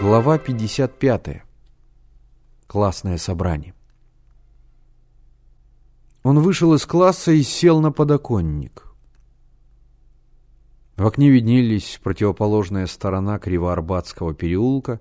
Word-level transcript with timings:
Глава 0.00 0.38
55. 0.38 1.42
Классное 2.66 3.16
собрание. 3.16 3.74
Он 6.24 6.40
вышел 6.40 6.74
из 6.74 6.84
класса 6.84 7.30
и 7.30 7.42
сел 7.42 7.80
на 7.80 7.92
подоконник. 7.92 8.84
В 10.96 11.06
окне 11.06 11.30
виднелись 11.30 12.00
противоположная 12.02 12.86
сторона 12.86 13.38
Кривоарбатского 13.38 14.34
переулка, 14.34 15.00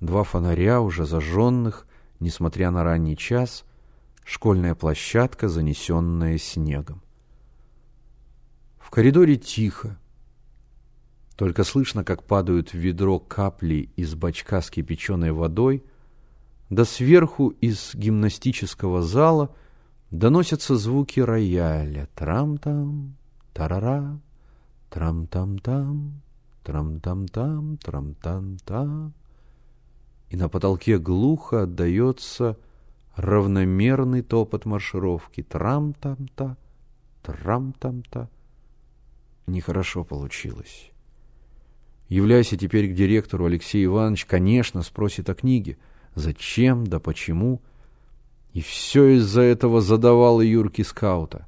два 0.00 0.24
фонаря, 0.24 0.80
уже 0.80 1.06
зажженных, 1.06 1.86
несмотря 2.18 2.72
на 2.72 2.82
ранний 2.82 3.16
час, 3.16 3.64
школьная 4.24 4.74
площадка, 4.74 5.48
занесенная 5.48 6.38
снегом. 6.38 7.02
В 8.78 8.90
коридоре 8.90 9.36
тихо. 9.36 9.96
Только 11.36 11.64
слышно, 11.64 12.04
как 12.04 12.22
падают 12.22 12.70
в 12.70 12.74
ведро 12.74 13.18
капли 13.18 13.90
из 13.96 14.14
бачка 14.14 14.60
с 14.62 14.70
кипяченой 14.70 15.32
водой, 15.32 15.82
да 16.70 16.84
сверху 16.84 17.48
из 17.48 17.94
гимнастического 17.94 19.02
зала 19.02 19.54
доносятся 20.10 20.76
звуки 20.76 21.18
рояля. 21.18 22.08
Трам-там, 22.14 23.16
тарара, 23.52 24.20
трам-там-там, 24.90 26.22
трам-там-там, 26.62 27.78
трам-там-там. 27.78 29.12
И 30.30 30.36
на 30.36 30.48
потолке 30.48 30.98
глухо 30.98 31.62
отдается 31.62 32.56
равномерный 33.16 34.22
топот 34.22 34.66
маршировки. 34.66 35.42
Трам-там-та, 35.42 36.56
трам-там-та. 37.22 38.28
Нехорошо 39.46 40.04
получилось. 40.04 40.93
Являйся 42.08 42.56
теперь 42.56 42.90
к 42.90 42.94
директору, 42.94 43.46
Алексей 43.46 43.84
Иванович, 43.84 44.26
конечно, 44.26 44.82
спросит 44.82 45.30
о 45.30 45.34
книге. 45.34 45.78
Зачем, 46.14 46.86
да 46.86 47.00
почему? 47.00 47.62
И 48.52 48.60
все 48.60 49.16
из-за 49.16 49.40
этого 49.40 49.80
задавал 49.80 50.40
и 50.40 50.46
Юрки 50.46 50.82
скаута. 50.82 51.46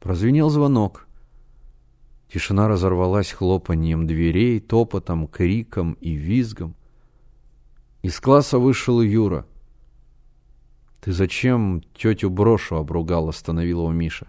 Прозвенел 0.00 0.50
звонок. 0.50 1.06
Тишина 2.32 2.68
разорвалась 2.68 3.32
хлопаньем 3.32 4.06
дверей, 4.06 4.60
топотом, 4.60 5.26
криком 5.26 5.94
и 5.94 6.12
визгом. 6.12 6.74
Из 8.02 8.20
класса 8.20 8.58
вышел 8.58 9.00
Юра. 9.00 9.46
«Ты 11.00 11.12
зачем 11.12 11.82
тетю 11.94 12.28
Брошу 12.28 12.76
обругал?»— 12.76 13.28
остановил 13.30 13.80
его 13.80 13.92
Миша. 13.92 14.28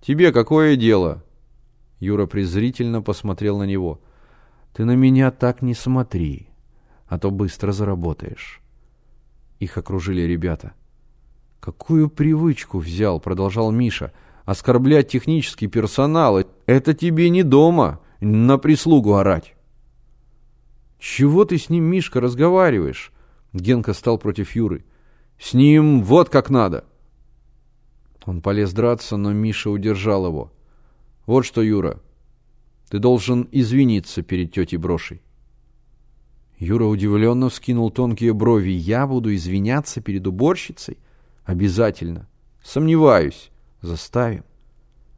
«Тебе 0.00 0.32
какое 0.32 0.76
дело?» 0.76 1.23
Юра 2.04 2.26
презрительно 2.26 3.00
посмотрел 3.00 3.58
на 3.58 3.64
него. 3.64 4.00
«Ты 4.74 4.84
на 4.84 4.94
меня 4.94 5.30
так 5.30 5.62
не 5.62 5.74
смотри, 5.74 6.48
а 7.06 7.18
то 7.18 7.30
быстро 7.30 7.72
заработаешь». 7.72 8.60
Их 9.58 9.78
окружили 9.78 10.22
ребята. 10.22 10.74
«Какую 11.60 12.10
привычку 12.10 12.78
взял?»— 12.78 13.20
продолжал 13.20 13.70
Миша. 13.70 14.12
«Оскорблять 14.44 15.08
технический 15.08 15.66
персонал— 15.66 16.44
это 16.66 16.92
тебе 16.92 17.30
не 17.30 17.42
дома, 17.42 18.00
на 18.20 18.58
прислугу 18.58 19.14
орать». 19.14 19.54
«Чего 20.98 21.46
ты 21.46 21.56
с 21.56 21.70
ним, 21.70 21.84
Мишка, 21.84 22.20
разговариваешь?» 22.20 23.12
Генка 23.54 23.94
стал 23.94 24.18
против 24.18 24.54
Юры. 24.54 24.84
«С 25.38 25.54
ним 25.54 26.02
вот 26.02 26.28
как 26.28 26.50
надо!» 26.50 26.84
Он 28.26 28.42
полез 28.42 28.72
драться, 28.72 29.16
но 29.16 29.32
Миша 29.32 29.70
удержал 29.70 30.26
его. 30.26 30.52
Вот 31.26 31.44
что, 31.44 31.62
Юра, 31.62 32.00
ты 32.90 32.98
должен 32.98 33.48
извиниться 33.50 34.22
перед 34.22 34.52
тетей 34.52 34.76
Брошей. 34.76 35.22
Юра 36.58 36.84
удивленно 36.84 37.48
вскинул 37.48 37.90
тонкие 37.90 38.32
брови. 38.32 38.70
Я 38.70 39.06
буду 39.06 39.34
извиняться 39.34 40.00
перед 40.00 40.26
уборщицей? 40.26 40.98
Обязательно. 41.44 42.28
Сомневаюсь. 42.62 43.50
Заставим. 43.80 44.44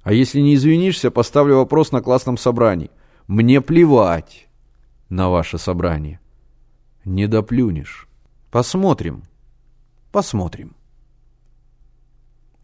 А 0.03 0.13
если 0.13 0.41
не 0.41 0.55
извинишься, 0.55 1.11
поставлю 1.11 1.57
вопрос 1.57 1.93
на 1.93 2.01
классном 2.01 2.39
собрании. 2.39 2.91
Мне 3.27 3.61
плевать 3.61 4.49
на 5.09 5.29
ваше 5.29 5.59
собрание. 5.59 6.21
Не 7.05 7.27
доплюнешь. 7.27 8.09
Посмотрим. 8.51 9.25
Посмотрим. 10.13 10.76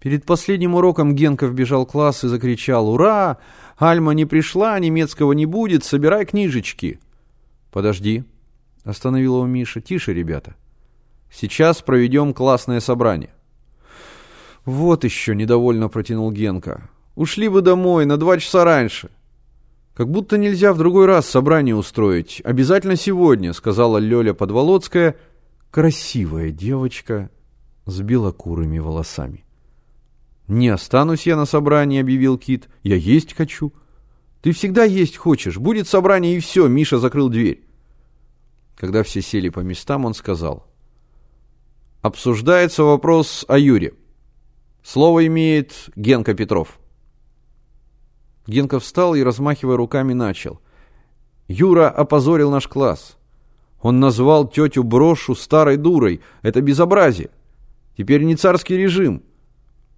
Перед 0.03 0.25
последним 0.25 0.75
уроком 0.75 1.15
Генка 1.15 1.47
вбежал 1.47 1.87
в 1.87 1.89
класс 1.89 2.25
и 2.25 2.29
закричал 2.29 2.89
«Ура! 2.89 3.39
Альма 3.79 4.15
не 4.15 4.25
пришла, 4.25 4.77
немецкого 4.81 5.33
не 5.33 5.47
будет, 5.47 5.85
собирай 5.85 6.27
книжечки!» 6.27 6.99
«Подожди»,— 7.71 8.25
остановил 8.85 9.37
его 9.37 9.47
Миша. 9.47 9.81
«Тише, 9.81 10.12
ребята. 10.12 10.57
Сейчас 11.31 11.83
проведем 11.83 12.35
классное 12.35 12.81
собрание». 12.81 13.31
«Вот 14.65 15.05
еще»,— 15.05 15.35
недовольно 15.37 15.89
протянул 15.89 16.33
Генка. 16.33 16.91
«Ушли 17.15 17.49
бы 17.49 17.62
домой 17.62 18.05
на 18.05 18.17
два 18.17 18.39
часа 18.39 18.65
раньше». 18.65 19.09
«Как 19.95 20.11
будто 20.11 20.37
нельзя 20.37 20.73
в 20.73 20.79
другой 20.79 21.07
раз 21.07 21.29
собрание 21.29 21.77
устроить. 21.77 22.43
Обязательно 22.45 22.97
сегодня»,— 22.97 23.53
сказала 23.53 23.99
Лёля 23.99 24.35
Подволоцкая, 24.35 25.15
красивая 25.71 26.51
девочка 26.51 27.31
с 27.87 28.01
белокурыми 28.01 28.81
волосами. 28.81 29.45
«Не 30.49 30.69
останусь 30.69 31.27
я 31.27 31.37
на 31.37 31.45
собрании»,— 31.45 32.01
объявил 32.03 32.39
Кит. 32.39 32.69
«Я 32.83 32.97
есть 32.97 33.35
хочу». 33.35 33.73
«Ты 34.43 34.51
всегда 34.53 34.85
есть 34.85 35.17
хочешь. 35.17 35.57
Будет 35.57 35.87
собрание 35.87 36.37
и 36.37 36.41
все»,— 36.41 36.67
Миша 36.69 36.99
закрыл 36.99 37.29
дверь. 37.29 37.65
Когда 38.77 39.05
все 39.05 39.23
сели 39.23 39.49
по 39.49 39.61
местам, 39.61 40.05
он 40.05 40.15
сказал. 40.15 40.67
«Обсуждается 42.01 42.83
вопрос 42.83 43.45
о 43.47 43.57
Юре. 43.57 43.95
Слово 44.83 45.27
имеет 45.29 45.91
Генка 45.95 46.35
Петров». 46.35 46.81
Генка 48.49 48.81
встал 48.81 49.15
и, 49.15 49.23
размахивая 49.23 49.77
руками, 49.77 50.13
начал. 50.13 50.61
«Юра 51.47 51.89
опозорил 51.89 52.51
наш 52.51 52.67
класс. 52.67 53.17
Он 53.81 54.01
назвал 54.01 54.49
тетю 54.49 54.83
Брошу 54.83 55.37
старой 55.37 55.77
дурой. 55.77 56.21
Это 56.43 56.61
безобразие. 56.61 57.31
Теперь 57.97 58.25
не 58.25 58.35
царский 58.35 58.77
режим». 58.77 59.23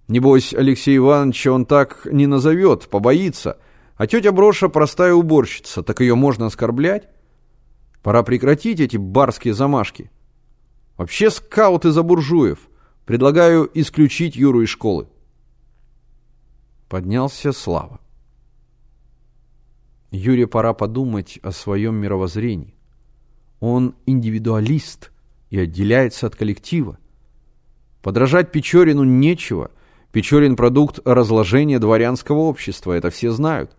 Небось, 0.07 0.53
Алексей 0.53 0.97
Иванович 0.97 1.47
он 1.47 1.65
так 1.65 2.05
не 2.11 2.27
назовет, 2.27 2.87
побоится. 2.89 3.57
А 3.95 4.07
тетя 4.07 4.31
Броша 4.31 4.69
простая 4.69 5.13
уборщица, 5.13 5.81
так 5.81 6.01
ее 6.01 6.15
можно 6.15 6.45
оскорблять? 6.45 7.09
Пора 8.03 8.21
прекратить 8.21 8.79
эти 8.79 8.97
барские 8.97 9.53
замашки. 9.53 10.11
Вообще 10.97 11.31
скауты 11.31 11.91
за 11.91 12.03
буржуев. 12.03 12.59
Предлагаю 13.05 13.69
исключить 13.73 14.35
Юру 14.35 14.61
из 14.61 14.69
школы. 14.69 15.07
Поднялся 16.87 17.51
Слава. 17.51 17.99
Юре 20.11 20.45
пора 20.45 20.73
подумать 20.73 21.39
о 21.41 21.51
своем 21.51 21.95
мировоззрении. 21.95 22.75
Он 23.59 23.95
индивидуалист 24.05 25.11
и 25.49 25.59
отделяется 25.59 26.27
от 26.27 26.35
коллектива. 26.35 26.99
Подражать 28.03 28.51
Печорину 28.51 29.03
нечего– 29.03 29.71
Печорин– 30.15 30.55
продукт 30.55 31.01
разложения 31.03 31.77
дворянского 31.77 32.37
общества, 32.37 32.93
это 32.93 33.09
все 33.09 33.31
знают. 33.31 33.75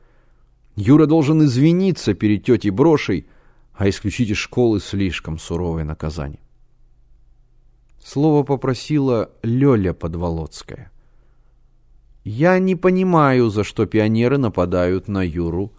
Юра 0.74 1.06
должен 1.06 1.42
извиниться 1.42 2.12
перед 2.12 2.44
тетей 2.44 2.68
Брошей, 2.68 3.26
а 3.72 3.88
исключить 3.88 4.28
из 4.28 4.36
школы 4.36 4.80
слишком 4.80 5.38
суровое 5.38 5.84
наказание. 5.84 6.40
Слово 8.04 8.42
попросила 8.42 9.30
Лёля 9.42 9.94
Подволоцкая. 9.94 10.92
«Я 12.22 12.58
не 12.58 12.76
понимаю, 12.76 13.48
за 13.48 13.64
что 13.64 13.86
пионеры 13.86 14.36
нападают 14.36 15.08
на 15.08 15.24
Юру. 15.26 15.72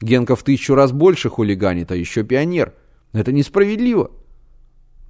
Генка 0.00 0.36
в 0.36 0.42
тысячу 0.42 0.74
раз 0.74 0.90
больше 0.90 1.28
хулиганит, 1.28 1.92
а 1.92 1.96
еще 1.96 2.24
пионер. 2.24 2.72
Это 3.12 3.30
несправедливо. 3.30 4.10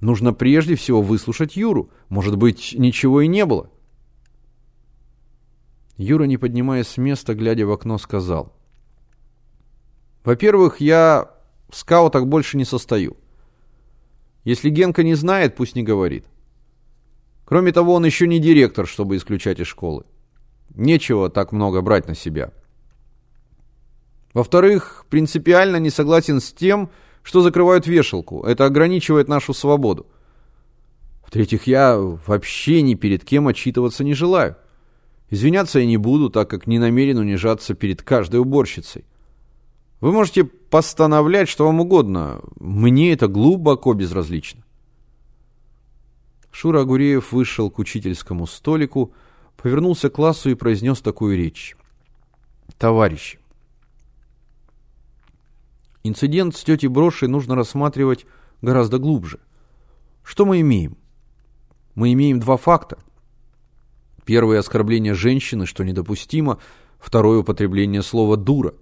Нужно 0.01 0.33
прежде 0.33 0.75
всего 0.75 1.01
выслушать 1.01 1.55
Юру. 1.55 1.89
Может 2.09 2.35
быть, 2.35 2.75
ничего 2.77 3.21
и 3.21 3.27
не 3.27 3.45
было». 3.45 3.69
Юра, 5.97 6.25
не 6.25 6.37
поднимаясь 6.37 6.87
с 6.87 6.97
места, 6.97 7.33
глядя 7.33 7.65
в 7.65 7.71
окно, 7.71 7.97
сказал. 7.97 8.53
«Во-первых, 10.23 10.79
я 10.79 11.31
в 11.69 11.75
скаутах 11.75 12.27
больше 12.27 12.57
не 12.57 12.65
состою. 12.65 13.17
Если 14.43 14.69
Генка 14.69 15.03
не 15.03 15.15
знает, 15.15 15.55
пусть 15.55 15.75
не 15.75 15.83
говорит. 15.83 16.25
Кроме 17.45 17.71
того, 17.71 17.93
он 17.93 18.05
еще 18.05 18.27
не 18.27 18.39
директор, 18.39 18.87
чтобы 18.87 19.17
исключать 19.17 19.59
из 19.59 19.67
школы. 19.67 20.05
Нечего 20.75 21.29
так 21.29 21.51
много 21.51 21.81
брать 21.81 22.07
на 22.07 22.15
себя. 22.15 22.51
Во-вторых, 24.33 25.05
принципиально 25.09 25.77
не 25.77 25.89
согласен 25.89 26.39
с 26.39 26.51
тем, 26.51 26.91
что 27.23 27.41
закрывают 27.41 27.87
вешалку. 27.87 28.43
Это 28.43 28.65
ограничивает 28.65 29.27
нашу 29.27 29.53
свободу. 29.53 30.05
В-третьих, 31.25 31.67
я 31.67 31.97
вообще 31.97 32.81
ни 32.81 32.93
перед 32.93 33.25
кем 33.25 33.47
отчитываться 33.47 34.03
не 34.03 34.13
желаю. 34.13 34.55
Извиняться 35.29 35.79
я 35.79 35.85
не 35.85 35.97
буду, 35.97 36.29
так 36.29 36.49
как 36.49 36.67
не 36.67 36.79
намерен 36.79 37.17
унижаться 37.17 37.73
перед 37.73 38.01
каждой 38.01 38.39
уборщицей. 38.39 39.05
Вы 39.99 40.11
можете 40.11 40.43
постановлять 40.43 41.49
что 41.49 41.65
вам 41.65 41.81
угодно. 41.81 42.41
Мне 42.59 43.11
это 43.13 43.27
глубоко 43.27 43.93
безразлично. 43.93 44.63
Шура 46.51 46.81
Агуреев 46.81 47.31
вышел 47.31 47.69
к 47.69 47.79
учительскому 47.79 48.47
столику, 48.47 49.13
повернулся 49.57 50.09
к 50.09 50.13
классу 50.13 50.49
и 50.49 50.55
произнес 50.55 51.01
такую 51.01 51.37
речь. 51.37 51.75
Товарищи, 52.77 53.39
инцидент 56.03 56.55
с 56.55 56.63
тетей 56.63 56.87
Брошей 56.87 57.27
нужно 57.27 57.55
рассматривать 57.55 58.25
гораздо 58.61 58.97
глубже. 58.97 59.39
Что 60.23 60.45
мы 60.45 60.61
имеем? 60.61 60.97
Мы 61.95 62.13
имеем 62.13 62.39
два 62.39 62.57
факта. 62.57 62.97
Первое– 64.27 64.59
оскорбление 64.59 65.13
женщины, 65.13 65.65
что 65.65 65.85
недопустимо. 65.85 66.59
Второе– 66.99 67.37
употребление 67.39 68.01
слова 68.03 68.35
«дура». 68.35 68.73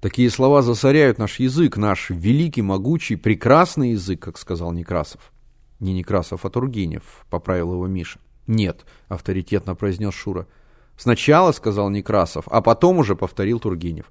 Такие 0.00 0.28
слова 0.28 0.60
засоряют 0.62 1.18
наш 1.18 1.38
язык, 1.38 1.76
наш 1.76 2.10
великий, 2.10 2.60
могучий, 2.60 3.14
прекрасный 3.14 3.92
язык, 3.92 4.20
как 4.20 4.38
сказал 4.38 4.72
Некрасов. 4.72 5.30
Не 5.78 5.92
Некрасов, 5.92 6.44
а 6.44 6.50
Тургенев, 6.50 7.26
поправил 7.30 7.74
его 7.74 7.86
Миша. 7.86 8.18
Нет, 8.48 8.86
авторитетно 9.06 9.76
произнес 9.76 10.14
Шура. 10.14 10.48
Сначала 10.96 11.52
сказал 11.52 11.88
Некрасов, 11.88 12.46
а 12.48 12.60
потом 12.60 12.98
уже 12.98 13.14
повторил 13.14 13.60
Тургенев. 13.60 14.06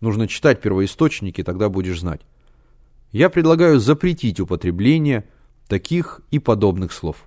Нужно 0.00 0.28
читать 0.28 0.60
первоисточники, 0.60 1.42
тогда 1.42 1.70
будешь 1.70 2.00
знать. 2.00 2.20
Я 3.10 3.30
предлагаю 3.30 3.80
запретить 3.80 4.38
употребление 4.38 5.30
таких 5.66 6.20
и 6.30 6.38
подобных 6.38 6.92
слов. 6.92 7.24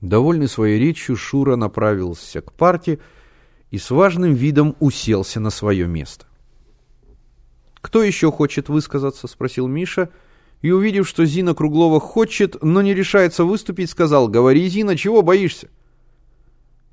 Довольный 0.00 0.48
своей 0.48 0.78
речью, 0.78 1.16
Шура 1.16 1.56
направился 1.56 2.40
к 2.40 2.52
парте 2.52 3.00
и 3.70 3.78
с 3.78 3.90
важным 3.90 4.34
видом 4.34 4.76
уселся 4.78 5.40
на 5.40 5.50
свое 5.50 5.86
место. 5.86 6.26
«Кто 7.80 8.02
еще 8.02 8.30
хочет 8.30 8.68
высказаться?»– 8.68 9.26
спросил 9.28 9.66
Миша. 9.66 10.10
И, 10.60 10.72
увидев, 10.72 11.08
что 11.08 11.24
Зина 11.24 11.54
Круглова 11.54 12.00
хочет, 12.00 12.60
но 12.62 12.82
не 12.82 12.92
решается 12.92 13.44
выступить, 13.44 13.90
сказал 13.90 14.26
«Говори, 14.26 14.68
Зина, 14.68 14.96
чего 14.96 15.22
боишься?» 15.22 15.68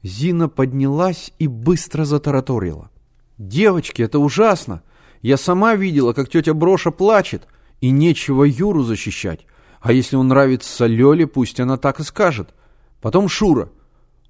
Зина 0.04 0.48
поднялась 0.48 1.34
и 1.40 1.48
быстро 1.48 2.06
затараторила. 2.06 2.92
«Девочки, 3.40 4.04
это 4.04 4.20
ужасно! 4.20 4.84
Я 5.24 5.38
сама 5.38 5.74
видела, 5.76 6.14
как 6.14 6.30
тетя 6.30 6.54
Броша 6.54 6.92
плачет, 6.92 7.48
и 7.82 7.90
нечего 7.90 8.44
Юру 8.44 8.84
защищать. 8.84 9.48
А 9.82 9.92
если 9.92 10.16
он 10.16 10.28
нравится 10.28 10.86
Лёле, 10.86 11.26
пусть 11.26 11.60
она 11.60 11.78
так 11.78 12.00
и 12.00 12.04
скажет. 12.04 12.54
Потом 13.06 13.30
Шура. 13.30 13.70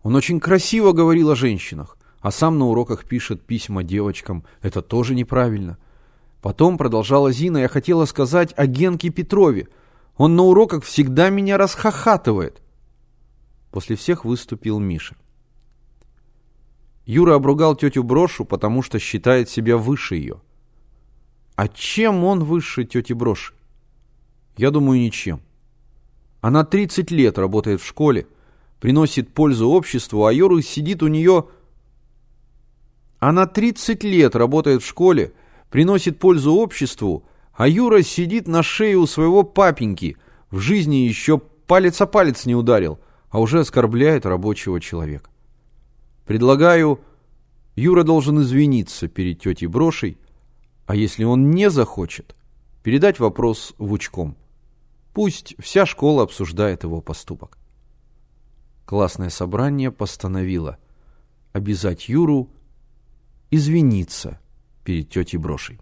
Он 0.04 0.18
очень 0.18 0.42
красиво 0.42 0.92
говорил 0.92 1.30
о 1.32 1.36
женщинах, 1.38 1.98
а 2.20 2.30
сам 2.30 2.60
на 2.60 2.66
уроках 2.66 3.06
пишет 3.06 3.42
письма 3.42 3.84
девочкам. 3.84 4.44
Это 4.62 4.82
тоже 4.82 5.16
неправильно. 5.16 5.78
Потом, 6.42 6.78
продолжала 6.78 7.32
Зина, 7.32 7.60
я 7.60 7.70
хотела 7.70 8.04
сказать 8.04 8.54
о 8.58 8.66
Генке 8.66 9.12
Петрове. 9.12 9.70
Он 10.18 10.36
на 10.36 10.44
уроках 10.44 10.84
всегда 10.84 11.30
меня 11.30 11.58
расхохатывает. 11.58 12.62
После 13.72 13.96
всех 13.96 14.26
выступил 14.26 14.78
Миша. 14.80 15.16
Юра 17.06 17.36
обругал 17.36 17.78
тетю 17.78 18.04
Брошу, 18.04 18.44
потому 18.44 18.82
что 18.82 19.00
считает 19.00 19.50
себя 19.50 19.78
выше 19.78 20.16
ее. 20.16 20.42
А 21.56 21.70
чем 21.70 22.26
он 22.26 22.44
выше 22.44 22.84
тети 22.84 23.14
Броши? 23.14 23.54
Я 24.58 24.70
думаю, 24.70 25.00
ничем. 25.00 25.40
Она 26.42 26.66
30 26.66 27.10
лет 27.12 27.38
работает 27.38 27.80
в 27.80 27.88
школе, 27.88 28.28
приносит 28.80 29.34
пользу 29.34 29.70
обществу, 29.70 30.26
а 30.26 30.34
Юра 30.34 30.62
сидит 30.62 31.04
у 31.04 31.08
нее... 31.08 31.48
Она 33.20 33.48
30 33.48 34.04
лет 34.04 34.36
работает 34.36 34.84
в 34.84 34.88
школе, 34.88 35.34
приносит 35.72 36.20
пользу 36.20 36.54
обществу, 36.54 37.26
а 37.54 37.68
Юра 37.68 38.02
сидит 38.02 38.48
на 38.48 38.62
шее 38.62 38.98
у 38.98 39.08
своего 39.08 39.44
папеньки, 39.44 40.18
в 40.52 40.60
жизни 40.60 40.96
еще 40.96 41.40
палец 41.40 42.02
о 42.02 42.06
палец 42.06 42.46
не 42.46 42.56
ударил, 42.56 43.00
а 43.30 43.40
уже 43.40 43.62
оскорбляет 43.62 44.26
рабочего 44.26 44.80
человека. 44.80 45.30
Предлагаю, 46.26 47.00
Юра 47.76 48.04
должен 48.04 48.42
извиниться 48.42 49.08
перед 49.08 49.42
тетей 49.42 49.68
Брошей, 49.68 50.18
а 50.86 50.96
если 50.96 51.24
он 51.24 51.52
не 51.52 51.70
захочет, 51.70 52.36
передать 52.84 53.20
вопрос 53.20 53.74
Вучком. 53.78 54.36
Пусть 55.14 55.56
вся 55.60 55.86
школа 55.86 56.24
обсуждает 56.24 56.84
его 56.84 57.02
поступок. 57.02 57.58
Классное 58.86 59.30
собрание 59.30 59.92
постановило 59.92 60.78
обязать 61.54 62.08
Юру 62.08 62.50
извиниться 63.50 64.40
перед 64.84 65.10
тетей 65.10 65.38
Брошей. 65.38 65.80